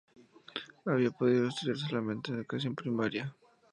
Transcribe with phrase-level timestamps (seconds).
[0.83, 3.35] Había podido estudiar solamente la educación primaria.